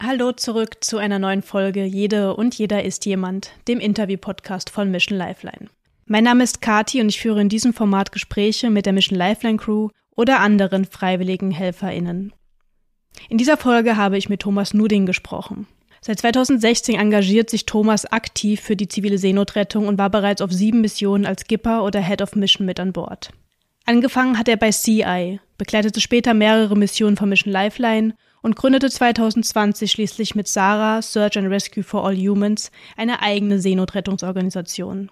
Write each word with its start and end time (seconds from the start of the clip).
Hallo 0.00 0.30
zurück 0.30 0.76
zu 0.80 0.98
einer 0.98 1.18
neuen 1.18 1.42
Folge 1.42 1.84
Jede 1.84 2.36
und 2.36 2.54
jeder 2.56 2.84
ist 2.84 3.04
jemand, 3.04 3.50
dem 3.66 3.80
Interview-Podcast 3.80 4.70
von 4.70 4.92
Mission 4.92 5.18
Lifeline. 5.18 5.68
Mein 6.06 6.22
Name 6.22 6.44
ist 6.44 6.62
Kati 6.62 7.00
und 7.00 7.08
ich 7.08 7.20
führe 7.20 7.40
in 7.40 7.48
diesem 7.48 7.74
Format 7.74 8.12
Gespräche 8.12 8.70
mit 8.70 8.86
der 8.86 8.92
Mission 8.92 9.18
Lifeline 9.18 9.56
Crew 9.56 9.88
oder 10.14 10.38
anderen 10.38 10.84
freiwilligen 10.84 11.50
HelferInnen. 11.50 12.32
In 13.28 13.38
dieser 13.38 13.56
Folge 13.56 13.96
habe 13.96 14.16
ich 14.16 14.28
mit 14.28 14.40
Thomas 14.40 14.72
Nuding 14.72 15.04
gesprochen. 15.04 15.66
Seit 16.00 16.20
2016 16.20 16.94
engagiert 16.94 17.50
sich 17.50 17.66
Thomas 17.66 18.06
aktiv 18.06 18.60
für 18.60 18.76
die 18.76 18.86
zivile 18.86 19.18
Seenotrettung 19.18 19.88
und 19.88 19.98
war 19.98 20.10
bereits 20.10 20.42
auf 20.42 20.52
sieben 20.52 20.80
Missionen 20.80 21.26
als 21.26 21.40
Skipper 21.40 21.82
oder 21.82 22.00
Head 22.00 22.22
of 22.22 22.36
Mission 22.36 22.66
mit 22.66 22.78
an 22.78 22.92
Bord. 22.92 23.30
Angefangen 23.84 24.38
hat 24.38 24.46
er 24.46 24.58
bei 24.58 24.70
CI, 24.70 25.40
begleitete 25.56 26.00
später 26.00 26.34
mehrere 26.34 26.76
Missionen 26.76 27.16
von 27.16 27.28
Mission 27.28 27.52
Lifeline 27.52 28.14
und 28.42 28.56
gründete 28.56 28.90
2020 28.90 29.90
schließlich 29.90 30.34
mit 30.34 30.48
Sarah 30.48 31.02
Search 31.02 31.38
and 31.38 31.48
Rescue 31.48 31.82
for 31.82 32.06
All 32.06 32.16
Humans 32.16 32.70
eine 32.96 33.22
eigene 33.22 33.58
Seenotrettungsorganisation. 33.58 35.10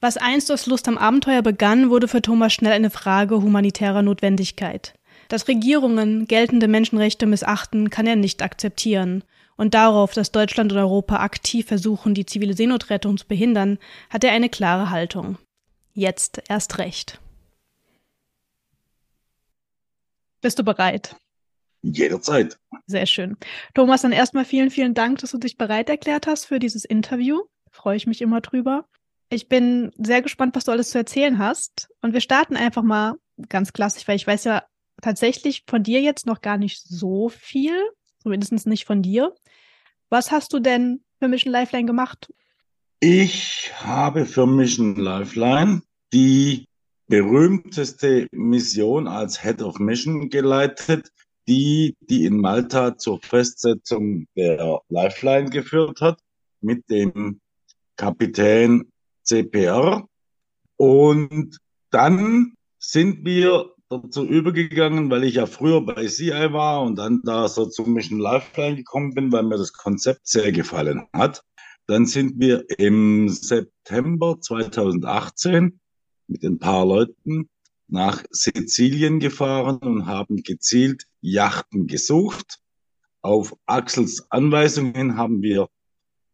Was 0.00 0.16
einst 0.16 0.52
aus 0.52 0.66
Lust 0.66 0.88
am 0.88 0.98
Abenteuer 0.98 1.42
begann, 1.42 1.90
wurde 1.90 2.08
für 2.08 2.22
Thomas 2.22 2.52
schnell 2.52 2.72
eine 2.72 2.90
Frage 2.90 3.42
humanitärer 3.42 4.02
Notwendigkeit. 4.02 4.94
Dass 5.28 5.48
Regierungen 5.48 6.26
geltende 6.26 6.68
Menschenrechte 6.68 7.26
missachten, 7.26 7.90
kann 7.90 8.06
er 8.06 8.16
nicht 8.16 8.42
akzeptieren. 8.42 9.24
Und 9.56 9.72
darauf, 9.72 10.12
dass 10.12 10.32
Deutschland 10.32 10.72
und 10.72 10.78
Europa 10.78 11.16
aktiv 11.16 11.66
versuchen, 11.66 12.14
die 12.14 12.26
zivile 12.26 12.54
Seenotrettung 12.54 13.16
zu 13.16 13.26
behindern, 13.26 13.78
hat 14.10 14.22
er 14.22 14.32
eine 14.32 14.50
klare 14.50 14.90
Haltung. 14.90 15.38
Jetzt 15.94 16.42
erst 16.48 16.76
recht. 16.78 17.18
Bist 20.42 20.58
du 20.58 20.62
bereit? 20.62 21.16
Jederzeit. 21.82 22.58
Sehr 22.86 23.06
schön. 23.06 23.36
Thomas, 23.74 24.02
dann 24.02 24.12
erstmal 24.12 24.44
vielen, 24.44 24.70
vielen 24.70 24.94
Dank, 24.94 25.18
dass 25.18 25.30
du 25.30 25.38
dich 25.38 25.56
bereit 25.56 25.88
erklärt 25.88 26.26
hast 26.26 26.46
für 26.46 26.58
dieses 26.58 26.84
Interview. 26.84 27.42
Freue 27.70 27.96
ich 27.96 28.06
mich 28.06 28.22
immer 28.22 28.40
drüber. 28.40 28.86
Ich 29.28 29.48
bin 29.48 29.90
sehr 29.96 30.22
gespannt, 30.22 30.54
was 30.54 30.64
du 30.64 30.72
alles 30.72 30.90
zu 30.90 30.98
erzählen 30.98 31.38
hast. 31.38 31.88
Und 32.00 32.12
wir 32.12 32.20
starten 32.20 32.56
einfach 32.56 32.82
mal 32.82 33.14
ganz 33.48 33.72
klassisch, 33.72 34.06
weil 34.08 34.16
ich 34.16 34.26
weiß 34.26 34.44
ja 34.44 34.62
tatsächlich 35.02 35.64
von 35.66 35.82
dir 35.82 36.00
jetzt 36.00 36.26
noch 36.26 36.40
gar 36.40 36.58
nicht 36.58 36.82
so 36.82 37.28
viel, 37.28 37.74
zumindest 38.22 38.66
nicht 38.66 38.84
von 38.84 39.02
dir. 39.02 39.34
Was 40.08 40.30
hast 40.30 40.52
du 40.52 40.60
denn 40.60 41.02
für 41.18 41.28
Mission 41.28 41.52
Lifeline 41.52 41.86
gemacht? 41.86 42.32
Ich 43.00 43.72
habe 43.76 44.24
für 44.24 44.46
Mission 44.46 44.96
Lifeline 44.96 45.82
die 46.12 46.66
berühmteste 47.08 48.26
Mission 48.32 49.06
als 49.06 49.42
Head 49.42 49.62
of 49.62 49.78
Mission 49.78 50.30
geleitet, 50.30 51.12
die, 51.48 51.96
die 52.00 52.24
in 52.24 52.38
Malta 52.38 52.96
zur 52.98 53.20
Festsetzung 53.20 54.26
der 54.36 54.80
Lifeline 54.88 55.50
geführt 55.50 56.00
hat, 56.00 56.20
mit 56.60 56.88
dem 56.90 57.40
Kapitän 57.96 58.90
CPR. 59.22 60.08
Und 60.76 61.58
dann 61.90 62.54
sind 62.78 63.24
wir 63.24 63.72
dazu 63.88 64.24
übergegangen, 64.24 65.10
weil 65.10 65.24
ich 65.24 65.36
ja 65.36 65.46
früher 65.46 65.80
bei 65.80 66.06
CI 66.06 66.52
war 66.52 66.82
und 66.82 66.96
dann 66.96 67.22
da 67.24 67.48
so 67.48 67.66
zum 67.66 67.94
Mission 67.94 68.18
Lifeline 68.18 68.76
gekommen 68.76 69.14
bin, 69.14 69.32
weil 69.32 69.44
mir 69.44 69.58
das 69.58 69.72
Konzept 69.72 70.26
sehr 70.26 70.52
gefallen 70.52 71.06
hat. 71.12 71.42
Dann 71.86 72.06
sind 72.06 72.40
wir 72.40 72.64
im 72.78 73.28
September 73.28 74.40
2018 74.40 75.78
mit 76.26 76.42
ein 76.42 76.58
paar 76.58 76.84
Leuten 76.84 77.48
nach 77.88 78.24
Sizilien 78.30 79.20
gefahren 79.20 79.78
und 79.78 80.06
haben 80.06 80.42
gezielt 80.42 81.04
Yachten 81.20 81.86
gesucht. 81.86 82.58
Auf 83.22 83.56
Axels 83.66 84.26
Anweisungen 84.30 85.16
haben 85.16 85.42
wir 85.42 85.68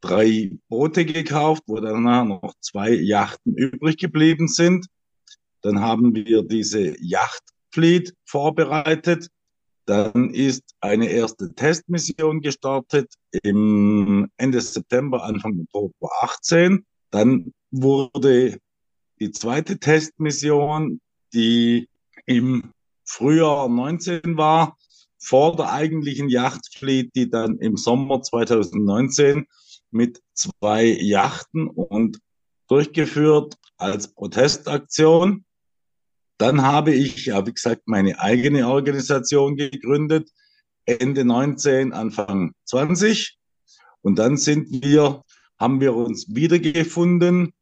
drei 0.00 0.52
Boote 0.68 1.04
gekauft, 1.04 1.62
wo 1.66 1.80
danach 1.80 2.24
noch 2.24 2.54
zwei 2.60 2.90
Yachten 2.90 3.54
übrig 3.56 3.96
geblieben 3.96 4.48
sind. 4.48 4.86
Dann 5.62 5.80
haben 5.80 6.14
wir 6.14 6.42
diese 6.42 6.96
Yachtfleet 7.00 8.14
vorbereitet. 8.24 9.28
Dann 9.84 10.34
ist 10.34 10.62
eine 10.80 11.06
erste 11.06 11.54
Testmission 11.54 12.40
gestartet 12.40 13.14
im 13.42 14.28
Ende 14.36 14.60
September, 14.60 15.24
Anfang 15.24 15.60
Oktober 15.60 16.10
18. 16.22 16.84
Dann 17.10 17.52
wurde 17.70 18.58
die 19.20 19.30
zweite 19.30 19.78
Testmission 19.78 21.00
die 21.34 21.88
im 22.26 22.72
Frühjahr 23.04 23.68
19 23.68 24.36
war, 24.36 24.76
vor 25.18 25.56
der 25.56 25.72
eigentlichen 25.72 26.28
Yachtfleet, 26.28 27.14
die 27.14 27.30
dann 27.30 27.58
im 27.58 27.76
Sommer 27.76 28.22
2019 28.22 29.46
mit 29.90 30.20
zwei 30.34 30.84
Yachten 30.84 31.68
und 31.68 32.18
durchgeführt 32.68 33.56
als 33.76 34.08
Protestaktion. 34.08 35.44
Dann 36.38 36.62
habe 36.62 36.92
ich, 36.92 37.26
ja, 37.26 37.46
wie 37.46 37.52
gesagt, 37.52 37.82
meine 37.86 38.18
eigene 38.18 38.66
Organisation 38.66 39.56
gegründet, 39.56 40.30
Ende 40.86 41.24
19, 41.24 41.92
Anfang 41.92 42.54
20. 42.64 43.38
Und 44.00 44.18
dann 44.18 44.36
sind 44.36 44.82
wir, 44.82 45.22
haben 45.58 45.80
wir 45.80 45.94
uns 45.94 46.34
wiedergefunden 46.34 47.52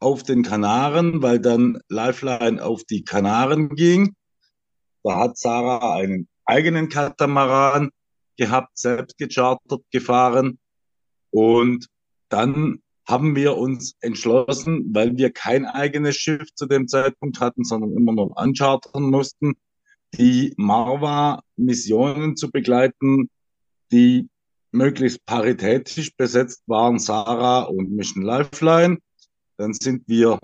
auf 0.00 0.22
den 0.22 0.42
Kanaren, 0.42 1.22
weil 1.22 1.40
dann 1.40 1.80
Lifeline 1.88 2.62
auf 2.62 2.84
die 2.84 3.04
Kanaren 3.04 3.70
ging. 3.70 4.14
Da 5.02 5.18
hat 5.18 5.38
Sarah 5.38 5.94
einen 5.94 6.28
eigenen 6.44 6.88
Katamaran 6.88 7.90
gehabt, 8.36 8.78
selbst 8.78 9.18
gechartert 9.18 9.82
gefahren. 9.90 10.58
Und 11.30 11.86
dann 12.28 12.82
haben 13.06 13.34
wir 13.36 13.56
uns 13.56 13.96
entschlossen, 14.00 14.94
weil 14.94 15.16
wir 15.16 15.32
kein 15.32 15.64
eigenes 15.64 16.16
Schiff 16.16 16.54
zu 16.54 16.66
dem 16.66 16.88
Zeitpunkt 16.88 17.40
hatten, 17.40 17.64
sondern 17.64 17.92
immer 17.92 18.12
noch 18.12 18.36
anchartern 18.36 19.04
mussten, 19.04 19.54
die 20.14 20.54
Marva-Missionen 20.56 22.36
zu 22.36 22.50
begleiten, 22.50 23.30
die 23.92 24.28
möglichst 24.72 25.24
paritätisch 25.24 26.14
besetzt 26.16 26.62
waren, 26.66 26.98
Sarah 26.98 27.62
und 27.62 27.90
Mission 27.90 28.22
Lifeline. 28.22 28.98
Dann 29.58 29.74
sind 29.74 30.06
wir 30.06 30.38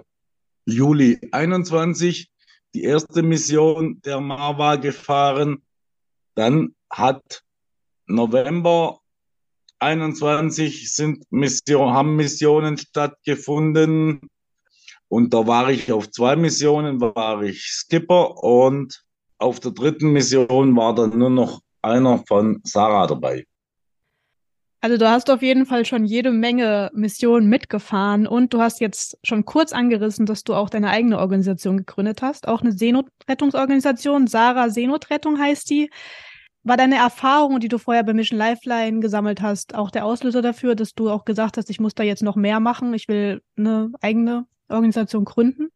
Juli 0.66 1.20
21 1.30 2.30
die 2.74 2.82
erste 2.82 3.22
Mission 3.22 4.00
der 4.02 4.20
Marva 4.20 4.74
gefahren. 4.76 5.62
Dann 6.34 6.74
hat 6.90 7.42
November 8.06 8.98
21 9.78 10.92
sind 10.92 11.30
Mission, 11.30 11.94
haben 11.94 12.16
Missionen 12.16 12.76
stattgefunden. 12.76 14.20
Und 15.08 15.32
da 15.32 15.46
war 15.46 15.70
ich 15.70 15.92
auf 15.92 16.10
zwei 16.10 16.34
Missionen, 16.34 17.00
war 17.00 17.42
ich 17.42 17.62
Skipper 17.62 18.42
und 18.42 19.04
auf 19.38 19.60
der 19.60 19.70
dritten 19.70 20.12
Mission 20.12 20.76
war 20.76 20.92
dann 20.94 21.16
nur 21.16 21.30
noch 21.30 21.60
einer 21.82 22.24
von 22.26 22.60
Sarah 22.64 23.06
dabei. 23.06 23.46
Also 24.84 24.98
du 24.98 25.08
hast 25.08 25.30
auf 25.30 25.40
jeden 25.40 25.64
Fall 25.64 25.86
schon 25.86 26.04
jede 26.04 26.30
Menge 26.30 26.90
Missionen 26.92 27.48
mitgefahren 27.48 28.26
und 28.26 28.52
du 28.52 28.60
hast 28.60 28.82
jetzt 28.82 29.16
schon 29.24 29.46
kurz 29.46 29.72
angerissen, 29.72 30.26
dass 30.26 30.44
du 30.44 30.52
auch 30.52 30.68
deine 30.68 30.90
eigene 30.90 31.18
Organisation 31.18 31.78
gegründet 31.78 32.20
hast, 32.20 32.46
auch 32.48 32.60
eine 32.60 32.72
Seenotrettungsorganisation. 32.72 34.26
Sarah 34.26 34.68
Seenotrettung 34.68 35.38
heißt 35.40 35.70
die. 35.70 35.88
War 36.64 36.76
deine 36.76 36.96
Erfahrung, 36.96 37.60
die 37.60 37.68
du 37.68 37.78
vorher 37.78 38.02
bei 38.02 38.12
Mission 38.12 38.38
Lifeline 38.38 39.00
gesammelt 39.00 39.40
hast, 39.40 39.74
auch 39.74 39.90
der 39.90 40.04
Auslöser 40.04 40.42
dafür, 40.42 40.74
dass 40.74 40.92
du 40.92 41.08
auch 41.08 41.24
gesagt 41.24 41.56
hast, 41.56 41.70
ich 41.70 41.80
muss 41.80 41.94
da 41.94 42.02
jetzt 42.02 42.22
noch 42.22 42.36
mehr 42.36 42.60
machen, 42.60 42.92
ich 42.92 43.08
will 43.08 43.40
eine 43.56 43.90
eigene 44.02 44.44
Organisation 44.68 45.24
gründen? 45.24 45.68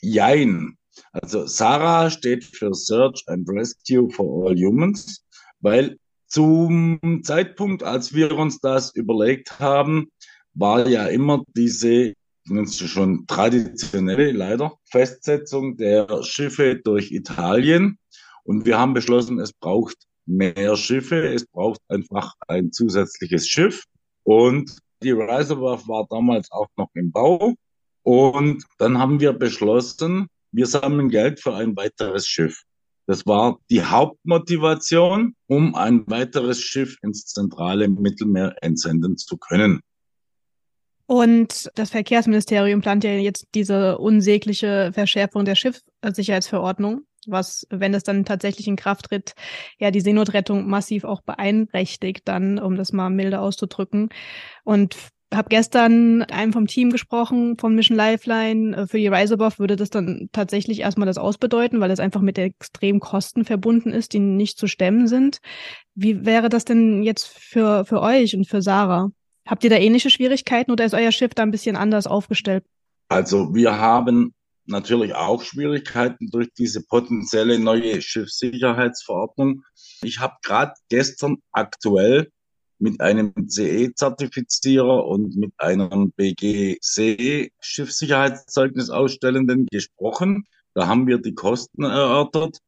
Jein. 0.00 0.78
Also 1.10 1.48
Sarah 1.48 2.08
steht 2.10 2.44
für 2.44 2.72
Search 2.72 3.24
and 3.26 3.48
Rescue 3.48 4.08
for 4.10 4.46
All 4.46 4.54
Humans, 4.54 5.26
weil 5.58 5.98
zum 6.26 7.22
Zeitpunkt, 7.22 7.82
als 7.82 8.14
wir 8.14 8.36
uns 8.36 8.60
das 8.60 8.94
überlegt 8.94 9.58
haben, 9.58 10.08
war 10.54 10.88
ja 10.88 11.06
immer 11.06 11.44
diese, 11.54 12.14
nennst 12.46 12.80
du 12.80 12.86
schon 12.86 13.26
traditionelle, 13.26 14.32
leider, 14.32 14.74
Festsetzung 14.90 15.76
der 15.76 16.22
Schiffe 16.22 16.76
durch 16.76 17.12
Italien. 17.12 17.98
Und 18.44 18.64
wir 18.64 18.78
haben 18.78 18.94
beschlossen, 18.94 19.38
es 19.40 19.52
braucht 19.52 19.96
mehr 20.24 20.76
Schiffe, 20.76 21.28
es 21.28 21.46
braucht 21.46 21.80
einfach 21.88 22.34
ein 22.48 22.72
zusätzliches 22.72 23.48
Schiff. 23.48 23.84
Und 24.24 24.78
die 25.02 25.12
Reservoir 25.12 25.86
war 25.86 26.06
damals 26.10 26.50
auch 26.50 26.68
noch 26.76 26.90
im 26.94 27.12
Bau. 27.12 27.54
Und 28.02 28.64
dann 28.78 28.98
haben 28.98 29.20
wir 29.20 29.32
beschlossen, 29.32 30.28
wir 30.52 30.66
sammeln 30.66 31.10
Geld 31.10 31.40
für 31.40 31.54
ein 31.54 31.76
weiteres 31.76 32.26
Schiff. 32.26 32.62
Das 33.06 33.24
war 33.26 33.58
die 33.70 33.84
Hauptmotivation, 33.84 35.36
um 35.46 35.74
ein 35.74 36.04
weiteres 36.08 36.60
Schiff 36.60 36.98
ins 37.02 37.26
zentrale 37.26 37.88
Mittelmeer 37.88 38.56
entsenden 38.62 39.16
zu 39.16 39.36
können. 39.36 39.80
Und 41.06 41.70
das 41.76 41.90
Verkehrsministerium 41.90 42.80
plant 42.80 43.04
ja 43.04 43.12
jetzt 43.12 43.46
diese 43.54 43.98
unsägliche 43.98 44.90
Verschärfung 44.92 45.44
der 45.44 45.54
Schiffssicherheitsverordnung. 45.54 47.06
was, 47.26 47.66
wenn 47.70 47.94
es 47.94 48.02
dann 48.02 48.24
tatsächlich 48.24 48.68
in 48.68 48.76
Kraft 48.76 49.06
tritt, 49.06 49.34
ja 49.78 49.90
die 49.90 50.00
Seenotrettung 50.00 50.68
massiv 50.68 51.04
auch 51.04 51.22
beeinträchtigt, 51.22 52.26
dann, 52.26 52.58
um 52.58 52.76
das 52.76 52.92
mal 52.92 53.10
milde 53.10 53.40
auszudrücken. 53.40 54.08
Und 54.64 54.96
habe 55.34 55.48
gestern 55.48 56.18
mit 56.18 56.32
einem 56.32 56.52
vom 56.52 56.66
Team 56.66 56.90
gesprochen, 56.90 57.56
von 57.58 57.74
Mission 57.74 57.96
Lifeline. 57.96 58.76
Äh, 58.76 58.86
für 58.86 58.98
die 58.98 59.08
Rise 59.08 59.34
Above 59.34 59.58
würde 59.58 59.76
das 59.76 59.90
dann 59.90 60.28
tatsächlich 60.32 60.80
erstmal 60.80 61.06
das 61.06 61.18
ausbedeuten, 61.18 61.80
weil 61.80 61.90
es 61.90 62.00
einfach 62.00 62.20
mit 62.20 62.38
extremen 62.38 63.00
Kosten 63.00 63.44
verbunden 63.44 63.90
ist, 63.92 64.12
die 64.12 64.18
nicht 64.18 64.58
zu 64.58 64.66
stemmen 64.66 65.08
sind. 65.08 65.40
Wie 65.94 66.24
wäre 66.24 66.48
das 66.48 66.64
denn 66.64 67.02
jetzt 67.02 67.26
für, 67.26 67.84
für 67.84 68.00
euch 68.00 68.36
und 68.36 68.46
für 68.46 68.62
Sarah? 68.62 69.10
Habt 69.46 69.64
ihr 69.64 69.70
da 69.70 69.76
ähnliche 69.76 70.10
Schwierigkeiten 70.10 70.70
oder 70.70 70.84
ist 70.84 70.94
euer 70.94 71.12
Schiff 71.12 71.34
da 71.34 71.42
ein 71.42 71.52
bisschen 71.52 71.76
anders 71.76 72.06
aufgestellt? 72.06 72.64
Also 73.08 73.54
wir 73.54 73.78
haben 73.78 74.34
natürlich 74.66 75.14
auch 75.14 75.42
Schwierigkeiten 75.42 76.28
durch 76.30 76.48
diese 76.58 76.82
potenzielle 76.82 77.58
neue 77.58 78.02
Schiffssicherheitsverordnung. 78.02 79.62
Ich 80.02 80.18
habe 80.18 80.34
gerade 80.42 80.72
gestern 80.88 81.36
aktuell 81.52 82.30
mit 82.78 83.00
einem 83.00 83.32
CE-Zertifizierer 83.48 85.06
und 85.06 85.36
mit 85.36 85.52
einem 85.58 86.12
BGC 86.12 87.50
Schiffssicherheitszeugnis 87.60 88.90
ausstellenden 88.90 89.66
gesprochen. 89.70 90.46
Da 90.74 90.86
haben 90.86 91.06
wir 91.06 91.18
die 91.18 91.34
Kosten 91.34 91.84
erörtert. 91.84 92.58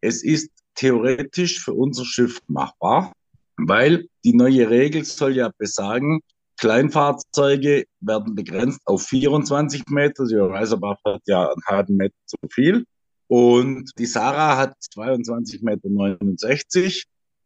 Es 0.00 0.22
ist 0.22 0.50
theoretisch 0.74 1.60
für 1.62 1.74
unser 1.74 2.04
Schiff 2.04 2.40
machbar, 2.46 3.12
weil 3.56 4.08
die 4.24 4.34
neue 4.34 4.70
Regel 4.70 5.04
soll 5.04 5.36
ja 5.36 5.50
besagen, 5.58 6.20
Kleinfahrzeuge 6.60 7.86
werden 8.00 8.34
begrenzt 8.34 8.82
auf 8.84 9.02
24 9.04 9.86
Meter. 9.88 10.26
Die 10.26 10.34
Reiserbach 10.36 10.98
hat 11.06 11.22
ja 11.26 11.48
einen 11.48 11.62
halben 11.66 11.96
Meter 11.96 12.14
zu 12.26 12.36
viel. 12.50 12.84
Und 13.28 13.90
die 13.98 14.04
Sarah 14.04 14.58
hat 14.58 14.74
22,69 14.94 15.64
Meter. 15.64 15.88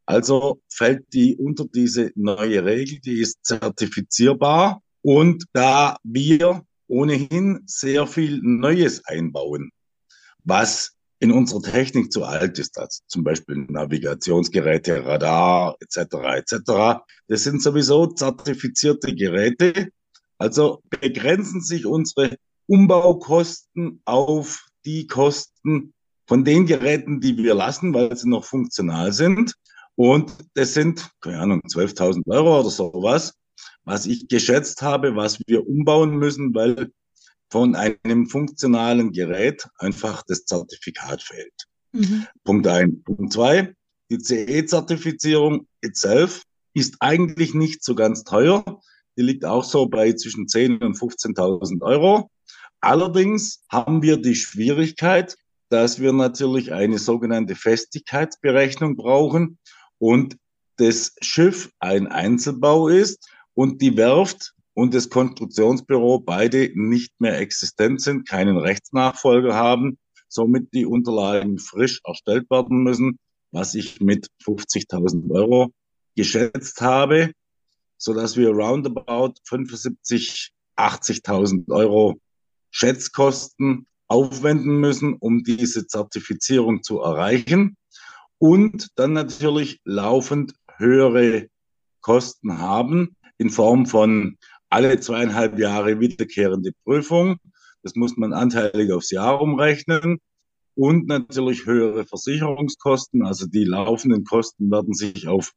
Also 0.07 0.61
fällt 0.69 1.13
die 1.13 1.37
unter 1.37 1.65
diese 1.67 2.13
neue 2.15 2.65
Regel, 2.65 3.01
die 3.01 3.21
ist 3.21 3.45
zertifizierbar. 3.45 4.83
Und 5.03 5.45
da 5.53 5.97
wir 6.03 6.63
ohnehin 6.87 7.63
sehr 7.67 8.07
viel 8.07 8.41
Neues 8.43 9.05
einbauen, 9.05 9.71
was 10.45 10.93
in 11.21 11.33
unserer 11.33 11.63
Technik 11.63 12.13
zu 12.13 12.25
alt 12.25 12.59
ist, 12.59 12.79
also 12.79 13.01
zum 13.07 13.25
Beispiel 13.25 13.67
Navigationsgeräte, 13.69 15.07
Radar 15.07 15.77
etc. 15.81 16.15
etc. 16.37 17.03
Das 17.29 17.45
sind 17.45 17.63
sowieso 17.63 18.07
zertifizierte 18.07 19.15
Geräte. 19.15 19.89
Also 20.37 20.83
begrenzen 20.89 21.63
sich 21.63 21.87
unsere 21.87 22.37
Umbaukosten 22.67 24.03
auf 24.05 24.67
die 24.85 25.07
Kosten 25.07 25.95
von 26.27 26.45
den 26.45 26.67
Geräten, 26.67 27.21
die 27.21 27.37
wir 27.37 27.55
lassen, 27.55 27.95
weil 27.95 28.15
sie 28.17 28.29
noch 28.29 28.45
funktional 28.45 29.13
sind. 29.13 29.55
Und 29.97 30.33
das 30.55 30.75
sind, 30.75 31.11
keine 31.21 31.41
Ahnung, 31.41 31.61
12.000 31.61 32.23
Euro 32.27 32.61
oder 32.61 32.71
sowas, 32.71 33.35
was 33.85 34.07
ich 34.07 34.29
geschätzt 34.29 34.83
habe, 34.83 35.15
was 35.15 35.39
wir 35.47 35.67
umbauen 35.69 36.17
müssen, 36.17 36.55
weil 36.55 36.91
von 37.51 37.77
einem 37.77 38.27
funktionalen 38.27 39.13
Gerät 39.13 39.69
einfach 39.79 40.23
das 40.27 40.45
Zertifikat 40.45 41.23
fehlt. 41.23 41.53
Mhm. 41.93 42.27
Punkt 42.43 42.67
ein. 42.67 43.03
Punkt 43.05 43.33
zwei, 43.33 43.75
die 44.11 44.19
CE-Zertifizierung 44.19 45.69
itself 45.81 46.43
ist 46.75 46.97
eigentlich 47.01 47.55
nicht 47.55 47.85
so 47.85 47.95
ganz 47.95 48.25
teuer. 48.25 48.65
Die 49.17 49.23
liegt 49.23 49.45
auch 49.45 49.63
so 49.63 49.87
bei 49.87 50.13
zwischen 50.13 50.47
10.000 50.47 50.85
und 50.85 50.99
15.000 50.99 51.83
Euro. 51.83 52.31
Allerdings 52.81 53.63
haben 53.71 54.03
wir 54.03 54.17
die 54.17 54.35
Schwierigkeit, 54.35 55.37
dass 55.69 56.01
wir 56.01 56.13
natürlich 56.13 56.73
eine 56.73 56.99
sogenannte 56.99 57.55
Festigkeitsberechnung 57.55 58.97
brauchen 58.97 59.59
und 60.05 60.37
das 60.77 61.15
Schiff 61.23 61.71
ein 61.79 62.09
Einzelbau 62.09 62.89
ist 62.89 63.27
und 63.55 63.81
die 63.81 63.97
Werft 63.97 64.53
und 64.75 64.93
das 64.93 65.09
Konstruktionsbüro 65.09 66.19
beide 66.19 66.71
nicht 66.75 67.19
mehr 67.21 67.39
existent 67.39 68.03
sind, 68.03 68.29
keinen 68.29 68.59
Rechtsnachfolger 68.59 69.55
haben, 69.55 69.97
somit 70.29 70.75
die 70.75 70.85
Unterlagen 70.85 71.59
frisch 71.59 72.03
erstellt 72.05 72.51
werden 72.51 72.83
müssen, 72.83 73.19
was 73.51 73.75
ich 73.75 74.03
mit 74.03 74.29
50.000 74.45 75.31
Euro 75.31 75.73
geschätzt 76.17 76.83
habe, 76.83 77.33
so 77.97 78.13
dass 78.13 78.37
wir 78.37 78.51
roundabout 78.51 79.37
75, 79.45 80.51
80.000 80.77 81.71
Euro 81.71 82.21
Schätzkosten 82.71 83.87
aufwenden 84.09 84.81
müssen, 84.81 85.15
um 85.15 85.45
diese 85.45 85.87
Zertifizierung 85.87 86.83
zu 86.83 87.01
erreichen 87.01 87.79
und 88.39 88.89
dann 88.97 89.13
natürlich 89.13 89.81
laufend 89.85 90.55
höhere 90.77 91.49
Kosten 92.01 92.59
haben 92.59 93.17
in 93.39 93.51
Form 93.51 93.87
von 93.87 94.37
alle 94.69 94.99
zweieinhalb 95.01 95.59
Jahre 95.59 96.01
wiederkehrende 96.01 96.73
Prüfung. 96.85 97.39
Das 97.83 97.95
muss 97.95 98.17
man 98.17 98.33
anteilig 98.33 98.93
aufs 98.93 99.11
Jahr 99.11 99.41
umrechnen. 99.41 100.19
Und 100.77 101.07
natürlich 101.07 101.67
höhere 101.67 102.05
Versicherungskosten. 102.05 103.25
Also 103.25 103.47
die 103.47 103.65
laufenden 103.65 104.25
Kosten 104.25 104.71
werden 104.71 104.93
sich 104.93 105.29
auf 105.29 105.53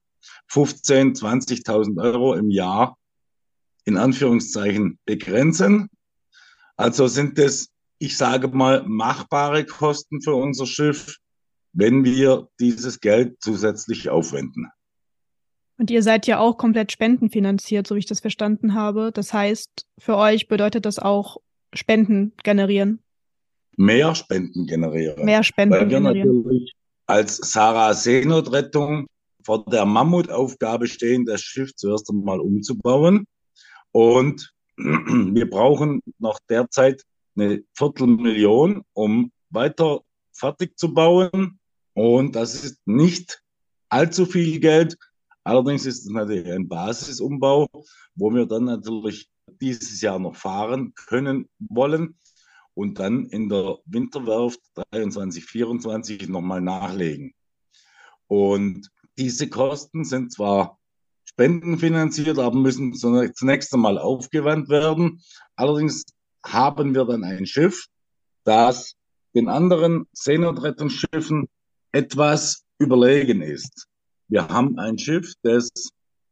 15, 0.50 1.16
20.000 1.16 2.02
Euro 2.02 2.36
im 2.36 2.52
Jahr 2.52 2.98
in 3.86 3.98
Anführungszeichen 3.98 5.00
begrenzen. 5.06 5.90
Also 6.76 7.08
sind 7.08 7.40
es, 7.40 7.70
ich 7.98 8.18
sage 8.18 8.50
mal, 8.50 8.84
machbare 8.86 9.66
Kosten 9.66 10.22
für 10.22 10.36
unser 10.36 10.68
Schiff, 10.68 11.18
wenn 11.74 12.04
wir 12.04 12.48
dieses 12.60 13.00
Geld 13.00 13.38
zusätzlich 13.42 14.10
aufwenden. 14.10 14.68
Und 15.78 15.92
ihr 15.92 16.02
seid 16.02 16.26
ja 16.26 16.40
auch 16.40 16.58
komplett 16.58 16.92
spendenfinanziert, 16.92 17.86
so 17.86 17.96
wie 17.96 18.00
ich 18.00 18.06
das 18.08 18.20
verstanden 18.20 18.74
habe. 18.74 19.12
Das 19.14 19.32
heißt, 19.32 19.86
für 20.00 20.18
euch 20.18 20.48
bedeutet 20.48 20.86
das 20.86 20.98
auch 20.98 21.38
Spenden 21.74 22.34
generieren. 22.44 23.00
Mehr 23.76 24.16
Spenden 24.16 24.66
generieren. 24.66 25.24
Mehr 25.24 25.44
Spenden 25.44 25.76
Weil 25.76 25.82
wir 25.82 25.98
generieren. 25.98 26.38
natürlich 26.38 26.74
als 27.06 27.38
Sarah 27.38 27.94
Seenotrettung 27.94 29.08
vor 29.44 29.64
der 29.66 29.86
Mammutaufgabe 29.86 30.88
stehen, 30.88 31.26
das 31.26 31.42
Schiff 31.42 31.74
zuerst 31.76 32.10
einmal 32.10 32.40
umzubauen. 32.42 33.26
Und 33.92 34.54
wir 34.78 35.50
brauchen 35.50 36.02
noch 36.20 36.40
derzeit 36.50 37.04
eine 37.36 37.64
Viertelmillion, 37.74 38.84
um 38.94 39.32
weiter 39.50 40.02
fertig 40.38 40.78
zu 40.78 40.94
bauen. 40.94 41.60
Und 41.94 42.36
das 42.36 42.64
ist 42.64 42.86
nicht 42.86 43.42
allzu 43.90 44.26
viel 44.26 44.60
Geld. 44.60 44.98
Allerdings 45.44 45.86
ist 45.86 46.06
es 46.06 46.10
natürlich 46.10 46.52
ein 46.52 46.68
Basisumbau, 46.68 47.68
wo 48.16 48.34
wir 48.34 48.46
dann 48.46 48.66
natürlich 48.66 49.30
dieses 49.62 50.02
Jahr 50.02 50.20
noch 50.20 50.36
fahren 50.36 50.94
können 50.96 51.50
wollen 51.60 52.18
und 52.74 53.00
dann 53.00 53.26
in 53.28 53.50
der 53.50 53.78
Winterwerft 53.86 54.60
23, 54.92 55.46
24 55.46 56.28
nochmal 56.28 56.62
nachlegen. 56.62 57.34
Und 58.28 58.92
diese 59.18 59.50
Kosten 59.50 60.04
sind 60.04 60.32
zwar 60.34 60.78
spendenfinanziert, 61.24 62.38
aber 62.40 62.56
müssen 62.56 62.94
zunächst 62.94 63.74
einmal 63.74 63.98
aufgewandt 63.98 64.70
werden. 64.70 65.22
Allerdings 65.56 66.06
haben 66.46 66.94
wir 66.94 67.06
dann 67.06 67.24
ein 67.24 67.46
Schiff, 67.46 67.88
das 68.44 68.96
den 69.38 69.50
anderen 69.50 70.08
Seenotrettungsschiffen 70.14 71.48
etwas 71.92 72.64
überlegen 72.80 73.44
ist. 73.44 73.86
Wir 74.28 74.48
haben 74.48 74.80
ein 74.80 74.98
Schiff, 74.98 75.34
das 75.44 75.70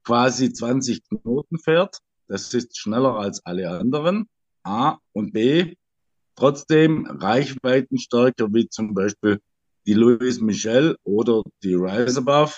quasi 0.04 0.52
20 0.52 1.04
Knoten 1.08 1.60
fährt. 1.60 2.00
Das 2.28 2.52
ist 2.56 2.76
schneller 2.76 3.16
als 3.16 3.46
alle 3.46 3.70
anderen. 3.70 4.28
A 4.64 4.98
und 5.14 5.34
B. 5.34 5.76
Trotzdem 6.36 7.06
Reichweitenstärker 7.06 8.52
wie 8.52 8.68
zum 8.70 8.96
Beispiel 8.96 9.40
die 9.86 9.94
Louis 9.94 10.42
Michel 10.42 10.98
oder 11.04 11.44
die 11.62 11.76
Rise 11.76 12.22
Above, 12.22 12.54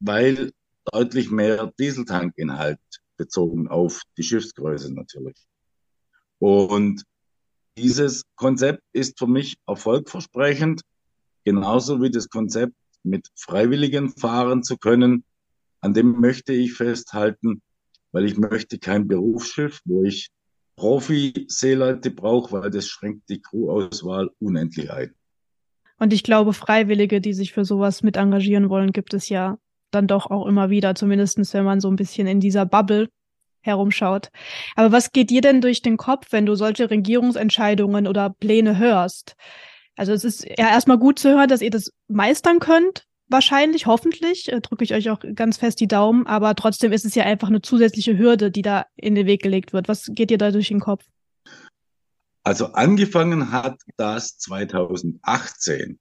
weil 0.00 0.52
deutlich 0.90 1.30
mehr 1.30 1.70
Dieseltankinhalt 1.78 2.80
bezogen 3.18 3.68
auf 3.68 4.00
die 4.16 4.22
Schiffsgröße 4.22 4.94
natürlich. 4.94 5.36
Und 6.38 7.04
dieses 7.76 8.24
Konzept 8.36 8.82
ist 8.92 9.18
für 9.18 9.26
mich 9.26 9.56
erfolgversprechend, 9.66 10.82
genauso 11.44 12.00
wie 12.02 12.10
das 12.10 12.28
Konzept 12.28 12.74
mit 13.02 13.28
Freiwilligen 13.34 14.10
fahren 14.10 14.62
zu 14.62 14.76
können. 14.76 15.24
An 15.80 15.94
dem 15.94 16.20
möchte 16.20 16.52
ich 16.52 16.74
festhalten, 16.74 17.62
weil 18.12 18.24
ich 18.24 18.36
möchte 18.36 18.78
kein 18.78 19.06
Berufsschiff, 19.06 19.80
wo 19.84 20.04
ich 20.04 20.28
Profi-Seeleute 20.76 22.10
brauche, 22.10 22.52
weil 22.52 22.70
das 22.70 22.86
schränkt 22.86 23.28
die 23.28 23.40
Crew-Auswahl 23.40 24.30
unendlich 24.40 24.90
ein. 24.90 25.14
Und 25.98 26.12
ich 26.12 26.22
glaube, 26.22 26.52
Freiwillige, 26.52 27.20
die 27.20 27.32
sich 27.32 27.52
für 27.52 27.64
sowas 27.64 28.02
mit 28.02 28.16
engagieren 28.16 28.68
wollen, 28.68 28.92
gibt 28.92 29.14
es 29.14 29.28
ja 29.28 29.58
dann 29.90 30.06
doch 30.06 30.30
auch 30.30 30.46
immer 30.46 30.68
wieder, 30.68 30.94
zumindestens 30.94 31.54
wenn 31.54 31.64
man 31.64 31.80
so 31.80 31.88
ein 31.88 31.96
bisschen 31.96 32.26
in 32.26 32.40
dieser 32.40 32.66
Bubble 32.66 33.08
herumschaut. 33.66 34.30
Aber 34.74 34.92
was 34.92 35.12
geht 35.12 35.30
dir 35.30 35.40
denn 35.40 35.60
durch 35.60 35.82
den 35.82 35.96
Kopf, 35.96 36.28
wenn 36.30 36.46
du 36.46 36.54
solche 36.54 36.90
Regierungsentscheidungen 36.90 38.06
oder 38.06 38.30
Pläne 38.30 38.78
hörst? 38.78 39.36
Also 39.96 40.12
es 40.12 40.24
ist 40.24 40.44
ja 40.44 40.68
erstmal 40.68 40.98
gut 40.98 41.18
zu 41.18 41.30
hören, 41.30 41.48
dass 41.48 41.62
ihr 41.62 41.70
das 41.70 41.92
meistern 42.08 42.60
könnt. 42.60 43.06
Wahrscheinlich, 43.28 43.86
hoffentlich, 43.86 44.52
äh, 44.52 44.60
drücke 44.60 44.84
ich 44.84 44.94
euch 44.94 45.10
auch 45.10 45.18
ganz 45.34 45.56
fest 45.56 45.80
die 45.80 45.88
Daumen, 45.88 46.26
aber 46.26 46.54
trotzdem 46.54 46.92
ist 46.92 47.04
es 47.04 47.16
ja 47.16 47.24
einfach 47.24 47.48
eine 47.48 47.60
zusätzliche 47.60 48.16
Hürde, 48.16 48.52
die 48.52 48.62
da 48.62 48.86
in 48.94 49.16
den 49.16 49.26
Weg 49.26 49.42
gelegt 49.42 49.72
wird. 49.72 49.88
Was 49.88 50.08
geht 50.12 50.30
dir 50.30 50.38
da 50.38 50.52
durch 50.52 50.68
den 50.68 50.80
Kopf? 50.80 51.04
Also 52.44 52.66
angefangen 52.66 53.50
hat 53.50 53.80
das 53.96 54.38
2018, 54.38 55.98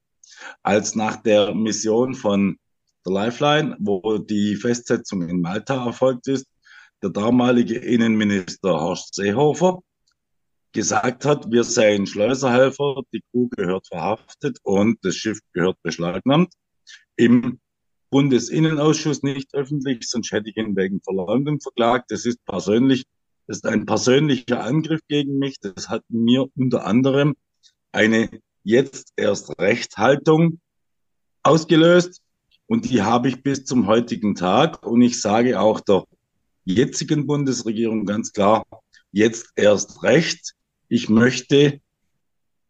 als 0.61 0.93
nach 0.93 1.15
der 1.15 1.55
Mission 1.55 2.13
von 2.13 2.59
der 3.03 3.13
Lifeline, 3.13 3.75
wo 3.79 4.19
die 4.19 4.55
Festsetzung 4.55 5.27
in 5.27 5.41
Malta 5.41 5.83
erfolgt 5.83 6.27
ist, 6.27 6.45
der 7.03 7.09
damalige 7.09 7.77
Innenminister 7.77 8.79
Horst 8.79 9.15
Seehofer 9.15 9.81
gesagt 10.71 11.25
hat, 11.25 11.49
wir 11.51 11.63
seien 11.63 12.05
Schleuserhelfer, 12.05 13.01
die 13.13 13.23
Crew 13.31 13.47
gehört 13.55 13.87
verhaftet 13.87 14.59
und 14.63 14.97
das 15.03 15.15
Schiff 15.15 15.39
gehört 15.53 15.81
beschlagnahmt. 15.83 16.53
Im 17.15 17.59
Bundesinnenausschuss 18.09 19.23
nicht 19.23 19.53
öffentlich, 19.53 20.07
sonst 20.09 20.31
hätte 20.31 20.49
ich 20.49 20.57
ihn 20.57 20.75
wegen 20.75 21.01
Verleumdung 21.01 21.61
verklagt. 21.61 22.11
Das 22.11 22.25
ist 22.25 22.43
persönlich 22.45 23.05
das 23.47 23.57
ist 23.57 23.65
ein 23.65 23.85
persönlicher 23.85 24.63
Angriff 24.63 25.01
gegen 25.07 25.37
mich. 25.37 25.59
Das 25.59 25.89
hat 25.89 26.03
mir 26.09 26.47
unter 26.55 26.85
anderem 26.85 27.35
eine 27.91 28.29
jetzt 28.63 29.13
erst 29.15 29.59
Rechthaltung 29.59 30.59
ausgelöst. 31.43 32.21
Und 32.67 32.89
die 32.89 33.03
habe 33.03 33.27
ich 33.27 33.43
bis 33.43 33.65
zum 33.65 33.85
heutigen 33.85 34.33
Tag. 34.33 34.85
Und 34.85 35.01
ich 35.03 35.21
sage 35.21 35.59
auch 35.59 35.79
der 35.79 36.05
jetzigen 36.65 37.27
Bundesregierung 37.27 38.05
ganz 38.05 38.33
klar, 38.33 38.65
jetzt 39.11 39.51
erst 39.55 40.03
recht. 40.03 40.53
Ich 40.89 41.09
möchte, 41.09 41.79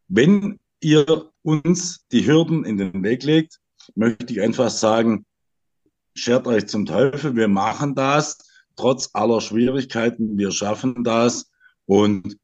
wenn 0.08 0.58
ihr 0.80 1.30
uns 1.42 2.06
die 2.12 2.26
Hürden 2.26 2.64
in 2.64 2.76
den 2.76 3.02
Weg 3.02 3.24
legt, 3.24 3.58
möchte 3.94 4.32
ich 4.32 4.40
einfach 4.40 4.70
sagen, 4.70 5.26
schert 6.14 6.46
euch 6.46 6.66
zum 6.66 6.86
Teufel, 6.86 7.36
wir 7.36 7.48
machen 7.48 7.94
das 7.94 8.38
trotz 8.76 9.10
aller 9.14 9.40
Schwierigkeiten, 9.40 10.36
wir 10.36 10.52
schaffen 10.52 11.02
das 11.02 11.50
und 11.86 12.36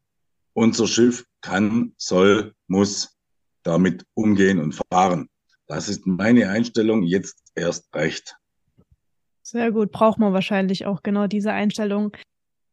unser 0.54 0.87
Schiff 0.87 1.25
kann, 1.40 1.92
soll, 1.97 2.54
muss 2.66 3.16
damit 3.62 4.04
umgehen 4.14 4.59
und 4.59 4.80
fahren. 4.90 5.28
Das 5.66 5.88
ist 5.88 6.06
meine 6.06 6.49
Einstellung 6.49 7.02
jetzt 7.02 7.42
erst 7.54 7.94
recht. 7.94 8.37
Sehr 9.52 9.71
gut, 9.71 9.92
braucht 9.92 10.18
man 10.18 10.32
wahrscheinlich 10.32 10.87
auch 10.87 11.02
genau 11.02 11.26
diese 11.26 11.52
Einstellung. 11.52 12.16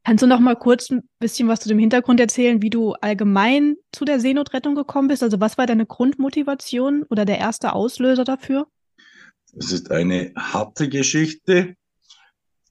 Kannst 0.06 0.24
du 0.24 0.28
noch 0.28 0.40
mal 0.40 0.56
kurz 0.56 0.90
ein 0.90 1.04
bisschen 1.20 1.50
was 1.50 1.60
zu 1.60 1.68
dem 1.68 1.78
Hintergrund 1.78 2.22
erzählen, 2.22 2.62
wie 2.62 2.70
du 2.70 2.94
allgemein 2.94 3.76
zu 3.92 4.06
der 4.06 4.22
Seenotrettung 4.22 4.76
gekommen 4.76 5.10
bist? 5.10 5.22
Also 5.22 5.42
was 5.42 5.58
war 5.58 5.66
deine 5.66 5.86
Grundmotivation 5.86 7.04
oder 7.10 7.26
der 7.26 7.38
erste 7.38 7.74
Auslöser 7.74 8.24
dafür? 8.24 8.66
Es 9.58 9.74
ist 9.74 9.92
eine 9.92 10.32
harte 10.38 10.88
Geschichte. 10.88 11.76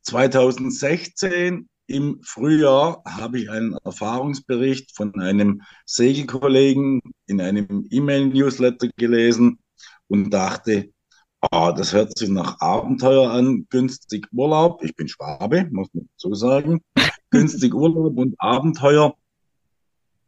2016 0.05 1.69
im 1.87 2.19
Frühjahr 2.23 3.03
habe 3.05 3.39
ich 3.39 3.51
einen 3.51 3.75
Erfahrungsbericht 3.85 4.97
von 4.97 5.21
einem 5.21 5.61
Segelkollegen 5.85 7.03
in 7.27 7.43
einem 7.43 7.87
E-Mail-Newsletter 7.91 8.89
gelesen 8.97 9.59
und 10.07 10.31
dachte, 10.31 10.95
ah, 11.41 11.73
das 11.73 11.93
hört 11.93 12.17
sich 12.17 12.29
nach 12.29 12.61
Abenteuer 12.61 13.31
an, 13.31 13.67
günstig 13.71 14.27
Urlaub. 14.33 14.83
Ich 14.83 14.95
bin 14.95 15.09
Schwabe, 15.09 15.69
muss 15.71 15.89
man 15.93 16.09
so 16.17 16.35
sagen. 16.35 16.83
günstig 17.31 17.75
Urlaub 17.75 18.17
und 18.19 18.35
Abenteuer. 18.39 19.15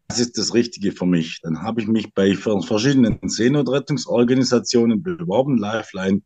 Das 0.09 0.19
ist 0.19 0.39
das 0.39 0.55
Richtige 0.55 0.93
für 0.93 1.07
mich. 1.07 1.41
Dann 1.43 1.63
habe 1.63 1.81
ich 1.81 1.87
mich 1.87 2.13
bei 2.15 2.35
verschiedenen 2.35 3.21
Seenotrettungsorganisationen 3.23 5.03
beworben. 5.03 5.57
Lifeline 5.57 6.23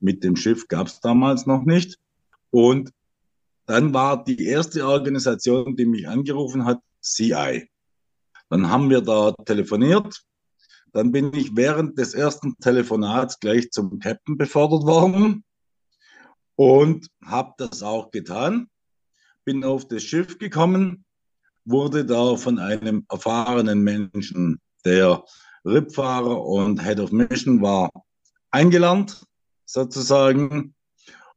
mit 0.00 0.24
dem 0.24 0.36
Schiff 0.36 0.68
gab 0.68 0.86
es 0.86 1.00
damals 1.00 1.46
noch 1.46 1.64
nicht. 1.64 1.98
Und 2.50 2.92
dann 3.66 3.92
war 3.92 4.24
die 4.24 4.46
erste 4.46 4.86
Organisation, 4.86 5.76
die 5.76 5.86
mich 5.86 6.08
angerufen 6.08 6.64
hat, 6.64 6.80
CI. 7.00 7.68
Dann 8.48 8.70
haben 8.70 8.90
wir 8.90 9.00
da 9.00 9.32
telefoniert. 9.44 10.22
Dann 10.96 11.12
bin 11.12 11.34
ich 11.34 11.54
während 11.54 11.98
des 11.98 12.14
ersten 12.14 12.56
Telefonats 12.56 13.38
gleich 13.38 13.70
zum 13.70 13.98
Captain 13.98 14.38
befördert 14.38 14.84
worden 14.84 15.44
und 16.54 17.08
habe 17.22 17.52
das 17.58 17.82
auch 17.82 18.10
getan. 18.10 18.70
Bin 19.44 19.62
auf 19.62 19.86
das 19.86 20.04
Schiff 20.04 20.38
gekommen, 20.38 21.04
wurde 21.66 22.06
da 22.06 22.36
von 22.36 22.58
einem 22.58 23.04
erfahrenen 23.10 23.82
Menschen, 23.82 24.58
der 24.86 25.22
Rippfahrer 25.66 26.42
und 26.42 26.82
Head 26.82 27.00
of 27.00 27.12
Mission 27.12 27.60
war, 27.60 27.90
eingelernt, 28.50 29.22
sozusagen. 29.66 30.74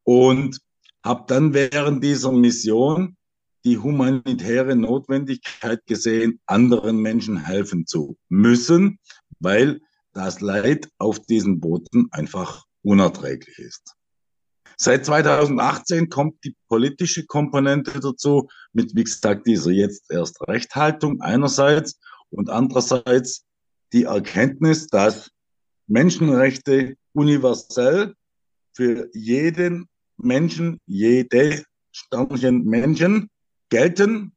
Und 0.04 0.58
habe 1.04 1.26
dann 1.28 1.54
während 1.54 2.02
dieser 2.02 2.32
Mission 2.32 3.18
die 3.66 3.78
humanitäre 3.78 4.78
Notwendigkeit 4.78 5.86
gesehen, 5.86 6.40
anderen 6.46 7.02
Menschen 7.02 7.36
helfen 7.46 7.86
zu 7.86 8.16
müssen, 8.30 9.00
weil 9.40 9.80
das 10.14 10.42
Leid 10.42 10.90
auf 10.98 11.20
diesen 11.20 11.60
Booten 11.60 12.08
einfach 12.12 12.66
unerträglich 12.82 13.60
ist. 13.60 13.96
Seit 14.78 15.06
2018 15.06 16.10
kommt 16.10 16.44
die 16.46 16.56
politische 16.70 17.26
Komponente 17.26 18.00
dazu, 18.00 18.48
mit, 18.72 18.96
wie 18.96 19.04
gesagt, 19.04 19.46
dieser 19.46 19.72
jetzt 19.72 20.10
erst 20.10 20.40
Rechthaltung 20.48 21.20
einerseits 21.22 22.00
und 22.30 22.50
andererseits 22.50 23.46
die 23.92 24.04
Erkenntnis, 24.04 24.88
dass 24.88 25.32
Menschenrechte 25.88 26.96
universell 27.14 28.14
für 28.74 29.10
jeden 29.14 29.90
Menschen, 30.18 30.80
jede 30.86 31.64
Sternchen 31.92 32.64
Menschen 32.64 33.30
gelten 33.70 34.34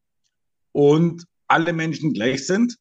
und 0.73 1.25
alle 1.47 1.73
Menschen 1.73 2.15
gleich 2.15 2.47
sind 2.47 2.77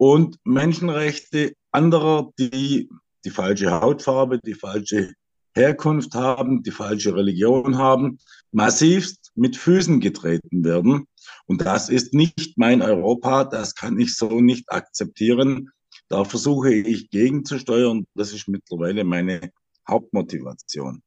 und 0.00 0.38
Menschenrechte 0.44 1.52
anderer, 1.72 2.32
die 2.38 2.88
die 3.26 3.30
falsche 3.30 3.82
Hautfarbe, 3.82 4.40
die 4.42 4.54
falsche 4.54 5.12
Herkunft 5.54 6.14
haben, 6.14 6.62
die 6.62 6.70
falsche 6.70 7.14
Religion 7.14 7.76
haben, 7.76 8.18
massivst 8.50 9.30
mit 9.34 9.58
Füßen 9.58 10.00
getreten 10.00 10.64
werden. 10.64 11.04
Und 11.44 11.60
das 11.66 11.90
ist 11.90 12.14
nicht 12.14 12.56
mein 12.56 12.80
Europa, 12.80 13.44
das 13.44 13.74
kann 13.74 14.00
ich 14.00 14.16
so 14.16 14.40
nicht 14.40 14.72
akzeptieren. 14.72 15.68
Da 16.08 16.24
versuche 16.24 16.72
ich 16.72 17.10
gegenzusteuern. 17.10 18.06
Das 18.14 18.32
ist 18.32 18.48
mittlerweile 18.48 19.04
meine 19.04 19.50
Hauptmotivation 19.86 21.02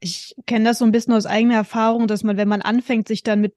ich 0.00 0.36
kenne 0.44 0.66
das 0.66 0.80
so 0.80 0.84
ein 0.84 0.92
bisschen 0.92 1.14
aus 1.14 1.24
eigener 1.24 1.54
Erfahrung, 1.54 2.06
dass 2.06 2.24
man, 2.24 2.36
wenn 2.36 2.46
man 2.46 2.60
anfängt, 2.60 3.08
sich 3.08 3.22
dann 3.22 3.40
mit 3.40 3.54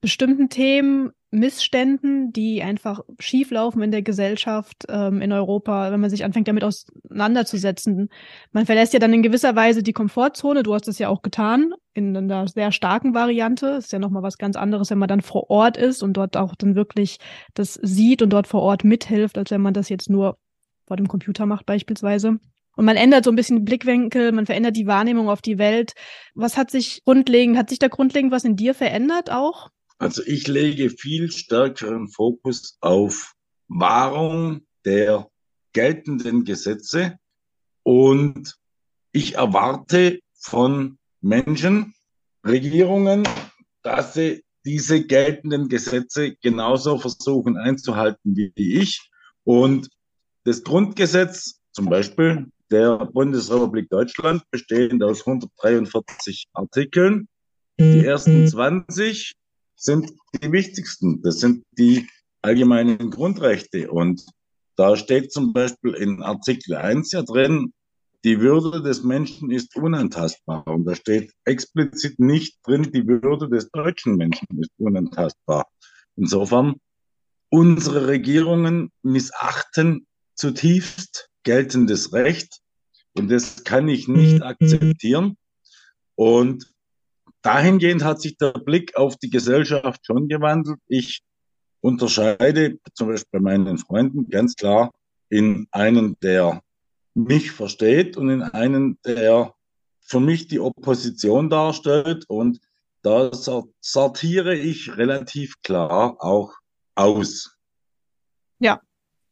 bestimmten 0.00 0.48
Themen, 0.48 1.10
Missständen, 1.30 2.32
die 2.32 2.62
einfach 2.62 3.00
schieflaufen 3.18 3.82
in 3.82 3.90
der 3.90 4.02
Gesellschaft, 4.02 4.84
ähm, 4.88 5.20
in 5.20 5.32
Europa, 5.32 5.90
wenn 5.90 6.00
man 6.00 6.10
sich 6.10 6.24
anfängt, 6.24 6.48
damit 6.48 6.64
auseinanderzusetzen. 6.64 8.08
Man 8.52 8.66
verlässt 8.66 8.92
ja 8.92 9.00
dann 9.00 9.12
in 9.12 9.22
gewisser 9.22 9.54
Weise 9.56 9.82
die 9.82 9.92
Komfortzone. 9.92 10.62
Du 10.62 10.72
hast 10.72 10.88
das 10.88 10.98
ja 10.98 11.08
auch 11.08 11.22
getan, 11.22 11.72
in 11.94 12.16
einer 12.16 12.46
sehr 12.48 12.72
starken 12.72 13.14
Variante. 13.14 13.66
ist 13.78 13.92
ja 13.92 13.98
nochmal 13.98 14.22
was 14.22 14.38
ganz 14.38 14.56
anderes, 14.56 14.90
wenn 14.90 14.98
man 14.98 15.08
dann 15.08 15.20
vor 15.20 15.50
Ort 15.50 15.76
ist 15.76 16.02
und 16.02 16.14
dort 16.14 16.36
auch 16.36 16.54
dann 16.54 16.74
wirklich 16.74 17.18
das 17.54 17.74
sieht 17.74 18.22
und 18.22 18.30
dort 18.30 18.46
vor 18.46 18.62
Ort 18.62 18.84
mithilft, 18.84 19.36
als 19.36 19.50
wenn 19.50 19.60
man 19.60 19.74
das 19.74 19.88
jetzt 19.88 20.08
nur 20.08 20.38
vor 20.86 20.96
dem 20.96 21.08
Computer 21.08 21.44
macht 21.46 21.66
beispielsweise. 21.66 22.38
Und 22.76 22.84
man 22.84 22.96
ändert 22.96 23.24
so 23.24 23.30
ein 23.30 23.36
bisschen 23.36 23.56
den 23.56 23.64
Blickwinkel, 23.64 24.32
man 24.32 24.46
verändert 24.46 24.76
die 24.76 24.86
Wahrnehmung 24.86 25.28
auf 25.28 25.40
die 25.40 25.58
Welt. 25.58 25.94
Was 26.34 26.56
hat 26.56 26.70
sich 26.70 27.02
grundlegend, 27.04 27.56
hat 27.56 27.70
sich 27.70 27.78
da 27.78 27.88
grundlegend 27.88 28.32
was 28.32 28.44
in 28.44 28.54
dir 28.54 28.74
verändert 28.74 29.30
auch? 29.30 29.70
Also 29.98 30.22
ich 30.24 30.46
lege 30.46 30.90
viel 30.90 31.30
stärkeren 31.30 32.08
Fokus 32.08 32.76
auf 32.80 33.34
Wahrung 33.68 34.66
der 34.84 35.28
geltenden 35.72 36.44
Gesetze 36.44 37.18
und 37.82 38.56
ich 39.12 39.36
erwarte 39.36 40.20
von 40.38 40.98
Menschen, 41.20 41.94
Regierungen, 42.44 43.26
dass 43.82 44.14
sie 44.14 44.44
diese 44.64 45.04
geltenden 45.04 45.68
Gesetze 45.68 46.36
genauso 46.36 46.98
versuchen 46.98 47.56
einzuhalten 47.56 48.36
wie 48.36 48.52
ich. 48.56 49.10
Und 49.44 49.88
das 50.44 50.62
Grundgesetz 50.62 51.60
zum 51.72 51.86
Beispiel 51.86 52.46
der 52.70 53.06
Bundesrepublik 53.06 53.88
Deutschland, 53.88 54.42
bestehend 54.50 55.02
aus 55.02 55.20
143 55.20 56.46
Artikeln. 56.52 57.28
Die 57.78 58.04
ersten 58.04 58.48
20 58.48 59.34
sind 59.76 60.12
die 60.42 60.50
wichtigsten. 60.52 61.22
Das 61.22 61.40
sind 61.40 61.64
die 61.72 62.08
allgemeinen 62.42 63.10
Grundrechte. 63.10 63.90
Und 63.90 64.24
da 64.76 64.96
steht 64.96 65.32
zum 65.32 65.52
Beispiel 65.52 65.94
in 65.94 66.22
Artikel 66.22 66.74
1 66.76 67.12
ja 67.12 67.22
drin, 67.22 67.72
die 68.24 68.40
Würde 68.40 68.82
des 68.82 69.04
Menschen 69.04 69.50
ist 69.50 69.76
unantastbar. 69.76 70.66
Und 70.66 70.84
da 70.84 70.94
steht 70.94 71.32
explizit 71.44 72.18
nicht 72.18 72.58
drin, 72.64 72.90
die 72.92 73.06
Würde 73.06 73.48
des 73.48 73.70
deutschen 73.70 74.16
Menschen 74.16 74.48
ist 74.58 74.72
unantastbar. 74.78 75.66
Insofern, 76.16 76.74
unsere 77.50 78.08
Regierungen 78.08 78.90
missachten 79.02 80.06
zutiefst 80.34 81.28
geltendes 81.44 82.12
Recht 82.12 82.60
und 83.16 83.30
das 83.30 83.64
kann 83.64 83.88
ich 83.88 84.08
nicht 84.08 84.42
akzeptieren. 84.42 85.36
Und 86.14 86.70
dahingehend 87.46 88.02
hat 88.02 88.20
sich 88.20 88.36
der 88.36 88.52
Blick 88.52 88.96
auf 88.96 89.16
die 89.16 89.30
Gesellschaft 89.30 90.04
schon 90.04 90.28
gewandelt. 90.28 90.80
Ich 90.88 91.22
unterscheide 91.80 92.78
zum 92.94 93.08
Beispiel 93.08 93.40
bei 93.40 93.40
meinen 93.40 93.78
Freunden 93.78 94.28
ganz 94.28 94.56
klar 94.56 94.92
in 95.28 95.68
einen, 95.70 96.18
der 96.20 96.62
mich 97.14 97.52
versteht 97.52 98.16
und 98.16 98.30
in 98.30 98.42
einen, 98.42 98.98
der 99.02 99.54
für 100.00 100.18
mich 100.18 100.48
die 100.48 100.58
Opposition 100.58 101.48
darstellt. 101.48 102.24
Und 102.28 102.60
da 103.02 103.30
sortiere 103.80 104.56
ich 104.56 104.96
relativ 104.96 105.62
klar 105.62 106.16
auch 106.18 106.54
aus. 106.96 107.56
Ja, 108.58 108.80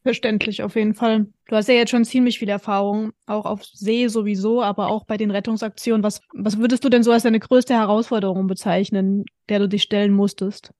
verständlich 0.05 0.63
auf 0.63 0.77
jeden 0.77 0.95
Fall. 0.95 1.27
Du 1.49 1.57
hast 1.57 1.67
ja 1.67 1.75
jetzt 1.75 1.91
schon 1.91 2.05
ziemlich 2.05 2.39
viel 2.39 2.51
Erfahrung, 2.51 3.13
auch 3.27 3.47
auf 3.47 3.65
See 3.65 4.07
sowieso, 4.07 4.63
aber 4.63 4.89
auch 4.89 5.05
bei 5.05 5.17
den 5.17 5.31
Rettungsaktionen. 5.31 6.03
Was, 6.03 6.21
was 6.33 6.59
würdest 6.59 6.85
du 6.85 6.91
denn 6.91 7.03
so 7.03 7.11
als 7.11 7.25
deine 7.25 7.41
größte 7.41 7.75
Herausforderung 7.75 8.47
bezeichnen, 8.47 9.25
der 9.49 9.59
du 9.59 9.69
dich 9.69 9.83
stellen 9.83 10.13
musstest? 10.13 10.73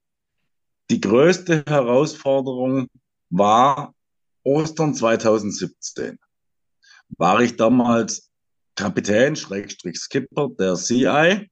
Die 0.91 1.01
größte 1.01 1.65
Herausforderung 1.67 2.89
war 3.31 3.95
Ostern 4.45 4.95
2017. 4.95 6.19
War 7.17 7.41
ich 7.41 7.57
damals 7.57 8.31
Kapitän, 8.77 9.37
Schrägstrich 9.37 9.97
Skipper 9.99 10.51
der 10.59 10.75
CI 10.75 11.49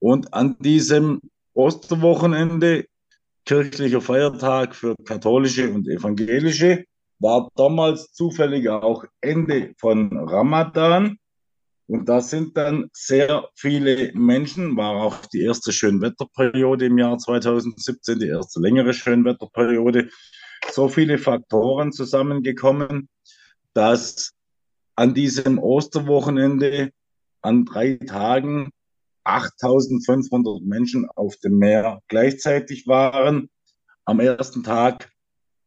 und 0.00 0.34
an 0.34 0.56
diesem 0.58 1.20
Osterwochenende, 1.54 2.86
kirchlicher 3.48 4.02
Feiertag 4.02 4.76
für 4.76 4.94
katholische 5.06 5.72
und 5.72 5.88
evangelische, 5.88 6.84
war 7.18 7.48
damals 7.56 8.12
zufällig 8.12 8.68
auch 8.68 9.04
Ende 9.22 9.72
von 9.78 10.14
Ramadan. 10.28 11.16
Und 11.86 12.10
da 12.10 12.20
sind 12.20 12.58
dann 12.58 12.90
sehr 12.92 13.48
viele 13.54 14.12
Menschen, 14.12 14.76
war 14.76 15.02
auch 15.02 15.24
die 15.32 15.40
erste 15.40 15.72
Schönwetterperiode 15.72 16.84
im 16.84 16.98
Jahr 16.98 17.16
2017, 17.16 18.18
die 18.18 18.28
erste 18.28 18.60
längere 18.60 18.92
Schönwetterperiode, 18.92 20.10
so 20.70 20.88
viele 20.88 21.16
Faktoren 21.16 21.90
zusammengekommen, 21.90 23.08
dass 23.72 24.34
an 24.94 25.14
diesem 25.14 25.58
Osterwochenende 25.58 26.90
an 27.40 27.64
drei 27.64 27.94
Tagen 27.94 28.72
8500 29.24 30.62
Menschen 30.62 31.08
auf 31.10 31.36
dem 31.36 31.58
Meer 31.58 32.00
gleichzeitig 32.08 32.86
waren. 32.86 33.50
Am 34.04 34.20
ersten 34.20 34.62
Tag 34.62 35.10